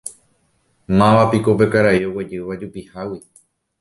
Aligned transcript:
Mávapiko 1.01 1.51
pe 1.59 1.65
karai 1.75 2.03
oguejýva 2.09 2.53
jupihágui. 2.65 3.19